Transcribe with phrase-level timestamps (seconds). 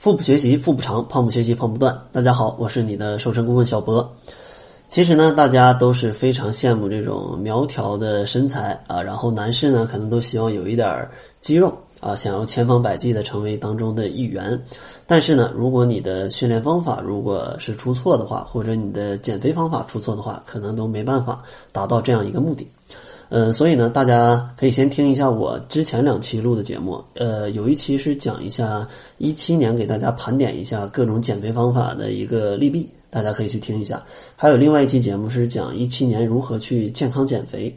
[0.00, 1.94] 腹部学习腹部长，胖不学习胖不断。
[2.10, 4.10] 大家好，我是你的瘦身顾问小博。
[4.88, 11.06] 其实呢，大家都是非常羡慕这种苗条的身材啊，然后男士呢，可能都希望有一点
[11.42, 14.58] 肌肉啊，想要千方百计的成为当中的一员。
[15.06, 21.42] 但是呢，如果你的训练方法如果是出错的话，或者你的减肥方法出错的话，可能都没办法
[21.72, 22.66] 达到这样一个目的。
[23.30, 27.00] 呃，所以呢，大家可以先听一下我之前两期录的节目。
[27.14, 28.86] 呃，有一期是讲一下
[29.18, 34.02] 一七年给大家盘点一下各种减肥方法的一个利弊，大家可以去听一下。
[34.34, 37.72] 还有另外一期节目是讲一七年如何去健康减肥。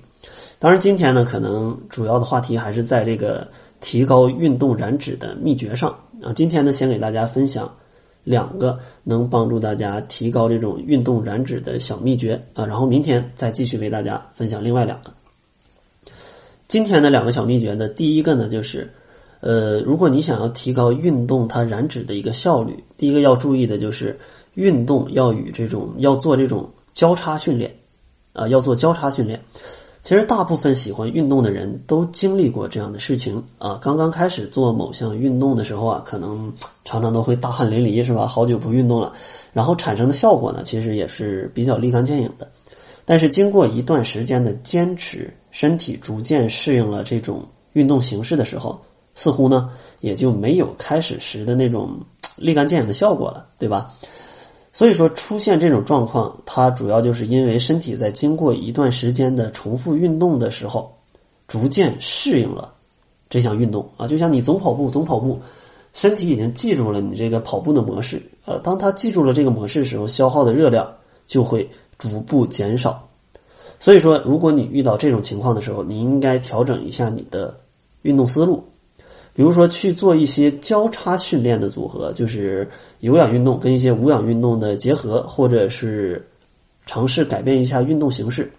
[0.57, 3.47] 当然，今天呢，可能主要的话题还是在这个
[3.79, 6.33] 提高运动燃脂的秘诀上啊。
[6.33, 7.71] 今天呢，先给大家分享
[8.23, 15.11] 两个能帮助大家提高这种运动燃脂的小秘诀啊，然后明天再继续为大家分享另外两个。
[16.73, 18.91] 今天的两个小秘诀呢，第一个呢就是，
[19.41, 24.17] 呃，如果你想要提高运动它燃脂的一个效率，第一个要注意的就是
[24.55, 27.71] 运动要与这种要做这种交叉训练，
[28.33, 29.39] 啊，要做交叉训练。
[30.01, 36.51] 其实大部分喜欢运动的人都经历过这样的事情啊，刚刚开始做某项运动的时候啊，可能
[36.85, 38.25] 常常都会大汗淋漓，是吧？
[38.25, 39.13] 好久不运动了，
[39.53, 42.49] 然后产生的效果呢，其实也是比较立竿见影的。
[43.05, 48.81] 但是经过一段时间的坚持，身体逐渐适应了这种运动形式的时候，
[49.13, 51.95] 似乎呢也就没有开始时的那种
[52.37, 53.93] 立竿见影的效果了，对吧？
[54.71, 60.91] 所以说出现这种状况，它主要就是因为身体在经过一段时间的重复运动的时候，
[61.47, 62.73] 逐渐适应了
[63.29, 64.07] 这项运动啊。
[64.07, 65.39] 就像你总跑步，总跑步，
[65.93, 70.91] 身体已经记住了你这个跑步的模式，呃，当他记住了这个模式时候，消耗的热量
[71.27, 71.69] 就会。
[71.99, 73.07] 逐步减少，
[73.83, 77.53] 所以说，如果你遇到这种情况的时候，你应该调整一下你的
[78.03, 78.63] 运动思路，
[79.33, 82.65] 比如说去做一些交叉训练的组合，就是
[83.01, 86.25] 有氧运动跟一些无氧运动的结合，或者是
[86.85, 88.49] 尝试改变一下运动形式，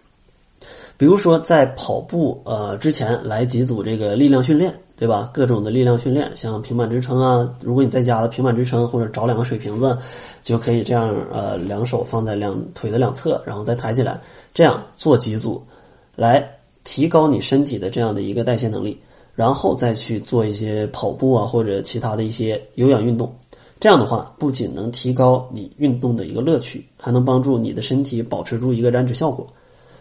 [0.98, 4.74] 比如说在跑步呃之前来几组这个力量训练。
[4.96, 5.28] 对吧？
[5.34, 9.98] 各种的力量训练，像平板支撑啊，如果你在家的平板支撑，或者找两个水瓶子，
[10.40, 14.20] 就可以这样，呃，两手放在两腿的两侧，然后再抬起来，
[14.52, 15.60] 这样做几组，
[16.14, 16.48] 来
[16.84, 18.96] 提高你身体的这样的一个代谢能力，
[19.34, 23.32] 然后再去做一些跑步啊，或者其他的一些有氧运动。
[23.80, 29.46] 这样的话，不仅能提高你运动的一个乐趣，还能帮助你的身体保持住一个燃脂效果。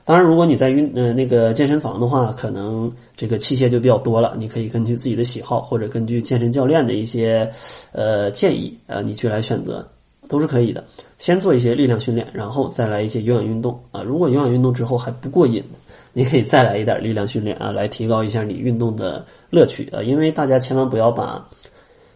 [0.05, 4.35] 当然，如果你在运呃那个健身房的话，可能这个器械就比较多了。
[4.37, 7.49] 你可以根据自己的喜好，或者根据健身教练的一些
[7.93, 9.87] 呃建议，呃，你去来选择，
[10.27, 10.83] 都是可以的。
[11.17, 14.03] 先做一些力量训练，然后再来一些有氧运动啊。
[14.03, 15.63] 如果有氧运动之后还不过瘾，
[16.11, 20.03] 你可以再来一点力量训练啊，来提高一下你运动的乐趣啊。
[20.03, 21.47] 因为大家千万不要把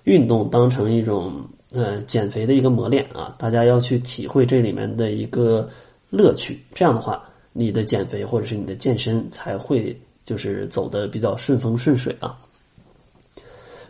[0.03, 1.31] 运动当成一种
[1.71, 5.69] 呃减肥的一个磨练啊，大家要去体会这里面的一个
[6.09, 6.61] 乐趣。
[6.73, 7.23] 这样的话。
[7.59, 12.37] 你的减肥或者是你的健身才会就是走的比较顺风顺水啊。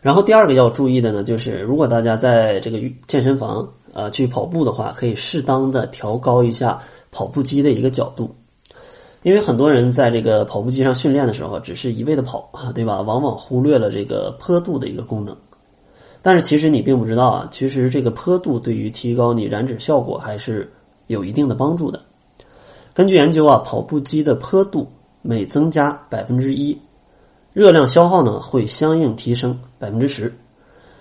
[0.01, 6.79] 然后第二个要注意的呢，就是如果大家在这个健身房呃去跑步的话，可以适当的调高一下
[7.11, 8.33] 跑步机的一个角度，
[9.23, 13.01] 因为很多人在这个跑步机上训练的时候，只是一味的跑啊，对吧？
[13.01, 15.35] 往往忽略了这个坡度的一个功能。
[16.22, 20.72] 但是其实你并不知道啊，其实这个坡度对于提高你燃脂效果还是
[21.07, 22.01] 有一定的帮助的。
[22.97, 24.88] 根据研究啊，跑步机的坡度
[25.22, 26.75] 每增加百分之一，
[27.53, 30.34] 热量消耗呢会相应提升百分之十。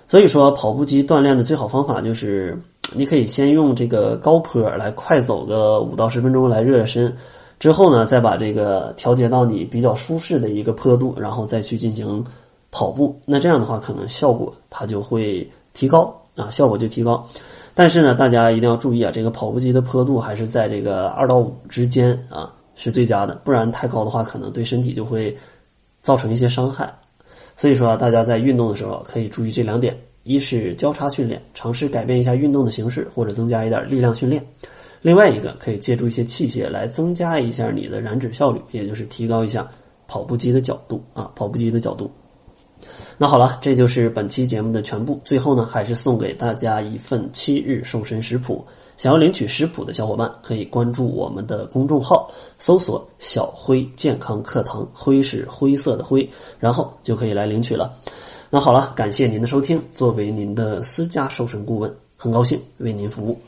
[0.06, 2.60] 所以说，跑步机锻炼的最好方法就是，
[2.92, 7.16] 你可以先用这个高坡来快走个五到十分钟来热热身，
[7.58, 12.22] 之后呢再把这个调节到你比较舒适的一个坡度，然后再去进行
[12.70, 13.18] 跑步。
[13.24, 17.26] 那这样的话，可能效果它就会提高啊，效果就提高。
[17.74, 23.34] 但是呢，大家一定要注意啊，这个跑步机的坡度还是在这个二到五之间啊，是最佳的。
[23.44, 25.36] 不然太高的话，可能对身体就会
[26.00, 26.90] 造成一些伤害。
[27.56, 34.40] 所以说啊，大家在运动的时候可以注意这两点：一是交叉训练，尝试改变一下运动的形式，或者增加一点力量训练；
[35.02, 39.68] 另外一个可以借助一些器械来增加一下你的燃脂效率，也就是提高一下
[40.06, 42.10] 跑步机的角度啊，跑步机的角度。
[43.18, 45.18] 那好了，这就是本期节目的全部。
[45.24, 48.62] 最后呢，还是送给大家一份七日瘦身食谱。
[48.98, 56.28] 想要领取食谱的小伙伴，可以关注我们的公众号，搜索“小辉健康课堂”，灰是灰色的灰，
[56.60, 57.90] 然后就可以来领取了。
[58.50, 59.82] 那好了，感谢您的收听。
[59.94, 63.38] 作为您的私家瘦身顾问，很高兴为您服务。